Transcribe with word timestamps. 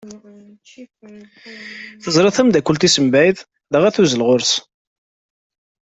Teẓra 2.03 2.29
tameddakelt-is 2.35 2.95
mebɛid 3.03 3.37
dɣa 3.71 3.89
tuzzel 3.95 4.21
ɣer-s. 4.27 4.53